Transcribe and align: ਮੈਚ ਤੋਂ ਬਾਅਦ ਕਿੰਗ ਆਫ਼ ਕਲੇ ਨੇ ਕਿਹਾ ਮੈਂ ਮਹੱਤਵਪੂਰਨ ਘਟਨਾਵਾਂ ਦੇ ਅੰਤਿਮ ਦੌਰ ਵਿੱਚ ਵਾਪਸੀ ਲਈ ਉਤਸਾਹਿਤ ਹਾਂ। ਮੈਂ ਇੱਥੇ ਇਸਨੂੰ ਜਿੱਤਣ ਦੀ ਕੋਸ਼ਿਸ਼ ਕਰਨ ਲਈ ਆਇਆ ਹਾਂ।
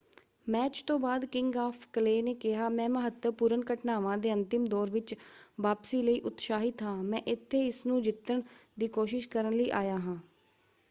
ਮੈਚ 0.49 0.79
ਤੋਂ 0.81 0.97
ਬਾਅਦ 0.99 1.25
ਕਿੰਗ 1.25 1.55
ਆਫ਼ 1.57 1.85
ਕਲੇ 1.93 2.21
ਨੇ 2.21 2.33
ਕਿਹਾ 2.33 2.69
ਮੈਂ 2.69 2.87
ਮਹੱਤਵਪੂਰਨ 2.89 3.63
ਘਟਨਾਵਾਂ 3.73 4.17
ਦੇ 4.17 4.31
ਅੰਤਿਮ 4.33 4.65
ਦੌਰ 4.65 4.89
ਵਿੱਚ 4.89 5.13
ਵਾਪਸੀ 5.59 6.01
ਲਈ 6.01 6.19
ਉਤਸਾਹਿਤ 6.19 6.81
ਹਾਂ। 6.83 6.95
ਮੈਂ 7.03 7.19
ਇੱਥੇ 7.27 7.65
ਇਸਨੂੰ 7.67 8.01
ਜਿੱਤਣ 8.01 8.41
ਦੀ 8.77 8.87
ਕੋਸ਼ਿਸ਼ 8.89 9.27
ਕਰਨ 9.29 9.53
ਲਈ 9.53 9.69
ਆਇਆ 9.71 9.97
ਹਾਂ। 9.97 10.17